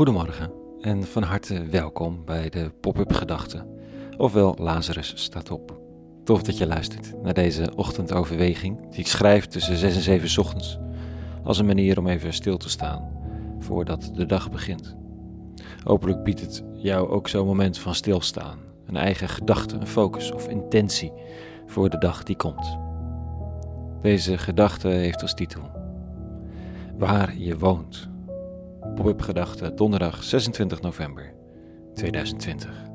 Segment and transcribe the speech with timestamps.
[0.00, 3.66] Goedemorgen en van harte welkom bij de Pop-up Gedachten,
[4.16, 5.80] ofwel Lazarus staat op.
[6.24, 10.78] Tof dat je luistert naar deze ochtendoverweging die ik schrijf tussen 6 en 7 ochtends,
[11.44, 13.10] als een manier om even stil te staan
[13.58, 14.96] voordat de dag begint.
[15.84, 20.48] Hopelijk biedt het jou ook zo'n moment van stilstaan, een eigen gedachte, een focus of
[20.48, 21.12] intentie
[21.66, 22.78] voor de dag die komt.
[24.00, 25.62] Deze gedachte heeft als titel
[26.98, 28.08] Waar je woont.
[28.94, 31.34] Pop-up gedachte donderdag 26 november
[31.94, 32.88] 2020.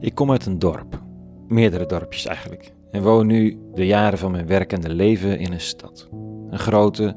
[0.00, 1.02] Ik kom uit een dorp,
[1.48, 6.08] meerdere dorpjes eigenlijk, en woon nu de jaren van mijn werkende leven in een stad.
[6.50, 7.16] Een grote,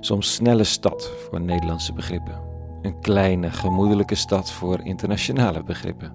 [0.00, 2.40] soms snelle stad voor Nederlandse begrippen.
[2.82, 6.12] Een kleine, gemoedelijke stad voor internationale begrippen.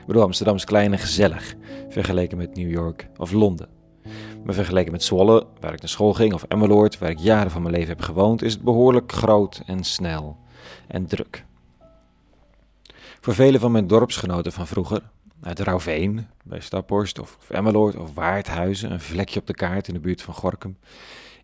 [0.00, 1.54] Ik bedoel, Amsterdam is klein en gezellig,
[1.88, 3.83] vergeleken met New York of Londen.
[4.44, 7.62] Maar vergeleken met Zwolle, waar ik naar school ging, of Emmeloord, waar ik jaren van
[7.62, 10.36] mijn leven heb gewoond, is het behoorlijk groot en snel
[10.86, 11.44] en druk.
[13.20, 15.02] Voor vele van mijn dorpsgenoten van vroeger,
[15.42, 19.94] uit Rauwveen, bij Staphorst of, of Emmeloord of Waardhuizen, een vlekje op de kaart in
[19.94, 20.78] de buurt van Gorkum,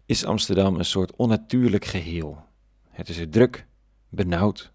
[0.06, 2.44] is Amsterdam een soort onnatuurlijk geheel.
[2.88, 3.66] Het is er druk,
[4.08, 4.72] benauwd,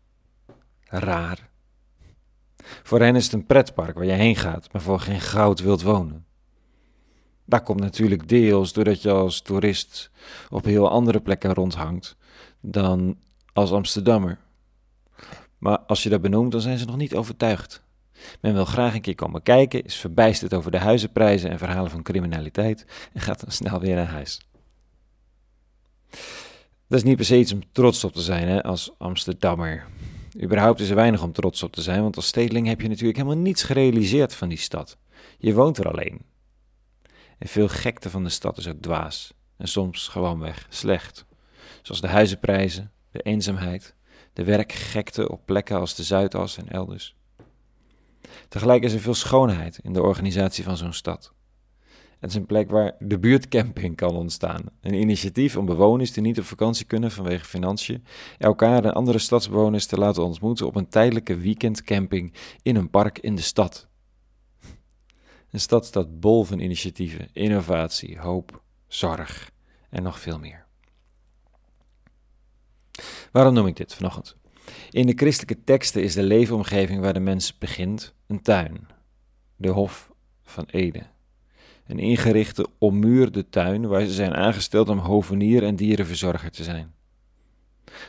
[0.83, 1.49] raar.
[2.83, 5.81] Voor hen is het een pretpark waar je heen gaat, maar voor geen goud wilt
[5.81, 6.25] wonen.
[7.45, 10.11] Daar komt natuurlijk deels doordat je als toerist
[10.49, 12.15] op heel andere plekken rondhangt
[12.61, 13.17] dan
[13.53, 14.37] als Amsterdammer.
[15.57, 17.83] Maar als je dat benoemt, dan zijn ze nog niet overtuigd.
[18.41, 22.03] Men wil graag een keer komen kijken, is verbijsterd over de huizenprijzen en verhalen van
[22.03, 24.41] criminaliteit en gaat dan snel weer naar huis.
[26.87, 29.85] Dat is niet per se iets om trots op te zijn hè, als Amsterdammer.
[30.41, 33.17] Überhaupt is er weinig om trots op te zijn, want als stedeling heb je natuurlijk
[33.17, 34.97] helemaal niets gerealiseerd van die stad.
[35.37, 36.21] Je woont er alleen.
[37.37, 41.25] En veel gekte van de stad is ook dwaas en soms gewoonweg slecht.
[41.81, 43.95] Zoals de huizenprijzen, de eenzaamheid,
[44.33, 47.15] de werkgekte op plekken als de Zuidas en elders.
[48.49, 51.33] Tegelijk is er veel schoonheid in de organisatie van zo'n stad.
[52.19, 54.61] Het is een plek waar de buurtcamping kan ontstaan.
[54.81, 58.03] Een initiatief om bewoners die niet op vakantie kunnen vanwege financiën,
[58.37, 63.35] elkaar en andere stadsbewoners te laten ontmoeten op een tijdelijke weekendcamping in een park in
[63.35, 63.87] de stad.
[65.55, 69.51] Een stad staat bol van initiatieven, innovatie, hoop, zorg
[69.89, 70.65] en nog veel meer.
[73.31, 74.35] Waarom noem ik dit vanochtend?
[74.89, 78.87] In de christelijke teksten is de leefomgeving waar de mens begint een tuin,
[79.55, 80.11] de Hof
[80.43, 81.11] van Eden.
[81.87, 86.93] Een ingerichte, ommuurde tuin waar ze zijn aangesteld om hovenier en dierenverzorger te zijn.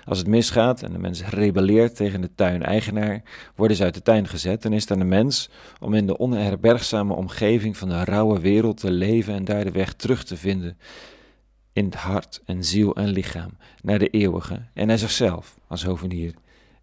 [0.04, 3.22] Als het misgaat en de mens rebelleert tegen de tuineigenaar,
[3.54, 5.50] worden ze uit de tuin gezet en is het aan de mens
[5.80, 9.92] om in de onherbergzame omgeving van de rauwe wereld te leven en daar de weg
[9.92, 10.78] terug te vinden
[11.72, 13.50] in het hart en ziel en lichaam
[13.82, 16.34] naar de eeuwige en naar zichzelf als hovenier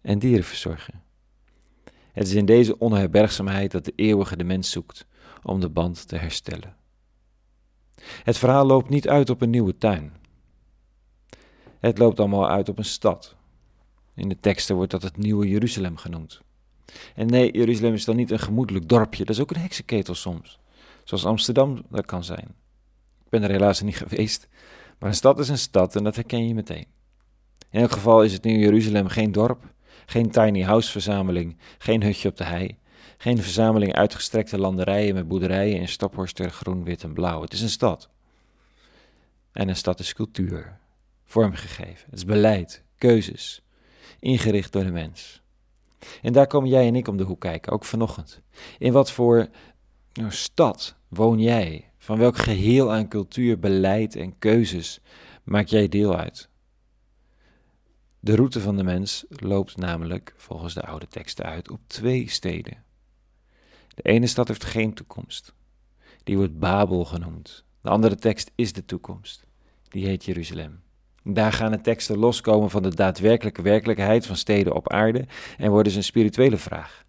[0.02, 0.94] en dierenverzorger.
[2.12, 5.06] Het is in deze onherbergzaamheid dat de eeuwige de mens zoekt
[5.42, 6.76] om de band te herstellen.
[8.22, 10.12] Het verhaal loopt niet uit op een nieuwe tuin.
[11.84, 13.34] Het loopt allemaal uit op een stad.
[14.14, 16.40] In de teksten wordt dat het Nieuwe Jeruzalem genoemd.
[17.14, 20.58] En nee, Jeruzalem is dan niet een gemoedelijk dorpje, dat is ook een heksenketel soms.
[21.04, 22.54] Zoals Amsterdam dat kan zijn.
[23.24, 24.48] Ik ben er helaas niet geweest,
[24.98, 26.86] maar een stad is een stad en dat herken je meteen.
[27.70, 29.72] In elk geval is het Nieuwe Jeruzalem geen dorp,
[30.06, 32.78] geen tiny house verzameling, geen hutje op de hei,
[33.16, 37.42] geen verzameling uitgestrekte landerijen met boerderijen in Staphorster groen, wit en blauw.
[37.42, 38.08] Het is een stad.
[39.52, 40.82] En een stad is cultuur,
[41.24, 42.04] vormgegeven.
[42.04, 43.62] Het is beleid, keuzes,
[44.18, 45.42] ingericht door de mens.
[46.22, 48.40] En daar komen jij en ik om de hoek kijken, ook vanochtend.
[48.78, 49.48] In wat voor
[50.12, 51.90] nou, stad woon jij?
[51.98, 55.00] Van welk geheel aan cultuur, beleid en keuzes
[55.42, 56.48] maak jij deel uit?
[58.20, 62.84] De route van de mens loopt namelijk volgens de oude teksten uit op twee steden.
[63.94, 65.54] De ene stad heeft geen toekomst.
[66.22, 67.64] Die wordt Babel genoemd.
[67.80, 69.46] De andere tekst is de toekomst.
[69.88, 70.83] Die heet Jeruzalem.
[71.26, 75.26] Daar gaan de teksten loskomen van de daadwerkelijke werkelijkheid van steden op aarde
[75.58, 77.04] en worden ze een spirituele vraag.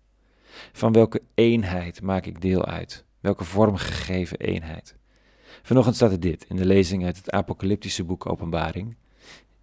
[0.72, 3.06] Van welke eenheid maak ik deel uit?
[3.20, 4.96] Welke vormgegeven eenheid?
[5.62, 8.96] Vanochtend staat er dit in de lezing uit het apocalyptische boek Openbaring.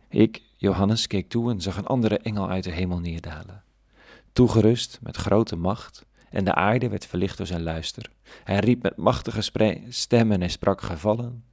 [0.08, 3.62] Ik, Johannes, keek toe en zag een andere engel uit de hemel neerdalen.
[4.32, 8.10] Toegerust met grote macht, en de aarde werd verlicht door zijn luister.
[8.44, 9.43] Hij riep met machtige
[9.88, 11.44] stem en sprak gevallen,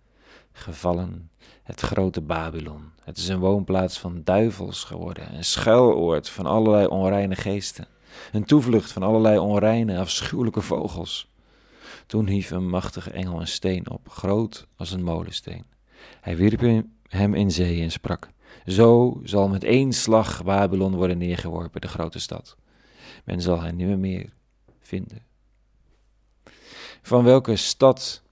[0.52, 1.32] gevallen,
[1.64, 2.92] het grote Babylon.
[3.04, 7.88] Het is een woonplaats van duivels geworden, een schuiloord van allerlei onreine geesten,
[8.32, 11.30] een toevlucht van allerlei onreine, afschuwelijke vogels.
[12.06, 15.66] Toen hief een machtige engel een steen op, groot als een molensteen.
[16.22, 18.30] Hij wierp hem in zee en sprak:
[18.66, 22.58] Zo zal met één slag Babylon worden neergeworpen, de grote stad.
[23.24, 24.30] Men zal hen nimmer meer
[24.80, 25.24] vinden.
[27.02, 28.24] Van welke stad,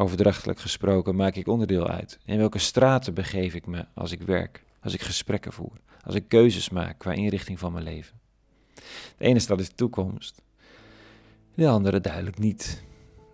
[0.00, 2.18] overdrachtelijk gesproken, maak ik onderdeel uit?
[2.24, 6.28] In welke straten begeef ik me als ik werk, als ik gesprekken voer, als ik
[6.28, 8.20] keuzes maak qua inrichting van mijn leven?
[9.16, 10.42] De ene stad is de toekomst,
[11.54, 12.82] de andere duidelijk niet.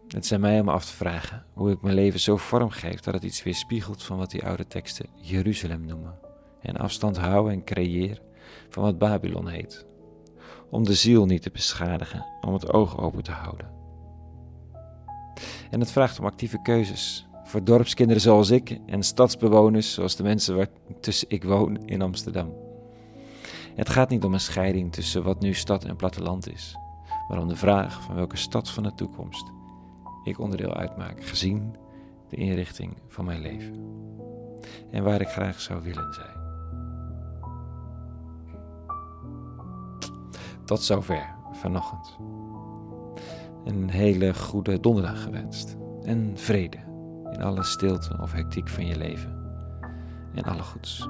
[0.09, 3.23] Het zijn mij om af te vragen hoe ik mijn leven zo vormgeef dat het
[3.23, 6.19] iets weerspiegelt van wat die oude teksten Jeruzalem noemen.
[6.63, 8.21] En afstand hou en creëer
[8.69, 9.87] van wat Babylon heet.
[10.71, 13.76] Om de ziel niet te beschadigen, om het oog open te houden.
[15.71, 17.27] En het vraagt om actieve keuzes.
[17.45, 20.69] Voor dorpskinderen zoals ik en stadsbewoners zoals de mensen waar
[21.01, 22.55] tussen ik woon in Amsterdam.
[23.75, 26.77] Het gaat niet om een scheiding tussen wat nu stad en platteland is,
[27.29, 29.55] maar om de vraag van welke stad van de toekomst
[30.27, 31.77] ik onderdeel uitmaak, gezien
[32.29, 33.75] de inrichting van mijn leven.
[34.91, 36.45] En waar ik graag zou willen zijn.
[40.65, 42.17] Tot zover vanochtend.
[43.67, 45.77] Een hele goede donderdag gewenst.
[46.03, 46.77] En vrede
[47.33, 49.35] in alle stilte of hectiek van je leven.
[50.35, 51.09] En alle goeds.